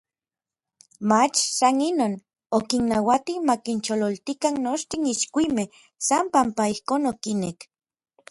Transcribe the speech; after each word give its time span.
mach 1.09 1.35
san 1.57 1.77
inon, 1.89 2.13
okinnauati 2.57 3.33
makinchololtikan 3.49 4.55
nochtin 4.65 5.03
itskuimej 5.13 5.69
san 6.07 6.25
panpa 6.33 6.63
ijkon 6.73 7.03
okinek. 7.13 7.57